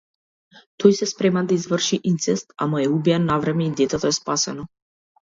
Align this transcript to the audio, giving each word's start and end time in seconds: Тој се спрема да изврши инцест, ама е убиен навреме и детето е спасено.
Тој 0.83 0.93
се 0.99 1.07
спрема 1.11 1.43
да 1.51 1.53
изврши 1.57 1.99
инцест, 2.11 2.55
ама 2.67 2.81
е 2.85 2.87
убиен 2.95 3.29
навреме 3.33 3.65
и 3.67 3.69
детето 3.83 4.11
е 4.15 4.17
спасено. 4.21 4.67